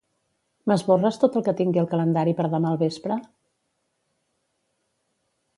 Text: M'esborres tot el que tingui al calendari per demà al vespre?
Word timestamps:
M'esborres 0.71 1.19
tot 1.23 1.37
el 1.41 1.45
que 1.49 1.53
tingui 1.59 1.83
al 1.83 1.91
calendari 1.93 2.35
per 2.41 2.47
demà 2.55 2.71
al 2.71 2.81
vespre? 2.85 3.21